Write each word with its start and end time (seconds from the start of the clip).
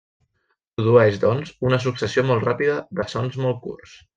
Produeix, 0.79 1.19
doncs, 1.25 1.53
una 1.69 1.81
successió 1.85 2.27
molt 2.33 2.49
ràpida 2.51 2.81
de 3.01 3.09
sons 3.17 3.39
molt 3.47 3.63
curts. 3.69 3.99